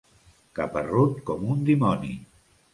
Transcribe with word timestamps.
Caparrut 0.59 1.21
com 1.29 1.47
un 1.53 1.63
dimoni. 1.71 2.13